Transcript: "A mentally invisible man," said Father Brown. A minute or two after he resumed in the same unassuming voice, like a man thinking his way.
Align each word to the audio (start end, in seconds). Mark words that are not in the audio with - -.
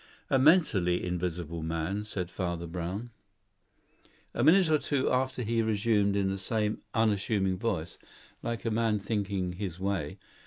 "A 0.31 0.39
mentally 0.39 1.05
invisible 1.05 1.61
man," 1.61 2.05
said 2.05 2.31
Father 2.31 2.65
Brown. 2.65 3.11
A 4.33 4.43
minute 4.43 4.67
or 4.67 4.79
two 4.79 5.11
after 5.11 5.43
he 5.43 5.61
resumed 5.61 6.15
in 6.15 6.27
the 6.31 6.39
same 6.39 6.81
unassuming 6.95 7.59
voice, 7.59 7.99
like 8.41 8.65
a 8.65 8.71
man 8.71 8.97
thinking 8.97 9.53
his 9.53 9.79
way. 9.79 10.17